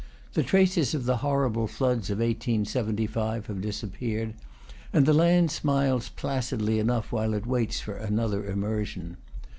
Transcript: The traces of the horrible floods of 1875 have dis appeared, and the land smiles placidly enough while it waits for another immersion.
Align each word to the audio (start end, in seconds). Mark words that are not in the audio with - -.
The 0.33 0.41
traces 0.41 0.95
of 0.95 1.05
the 1.05 1.17
horrible 1.17 1.67
floods 1.67 2.09
of 2.09 2.17
1875 2.17 3.45
have 3.45 3.61
dis 3.61 3.83
appeared, 3.83 4.33
and 4.91 5.05
the 5.05 5.13
land 5.13 5.51
smiles 5.51 6.09
placidly 6.09 6.79
enough 6.79 7.11
while 7.11 7.35
it 7.35 7.45
waits 7.45 7.79
for 7.81 7.93
another 7.93 8.43
immersion. 8.43 9.17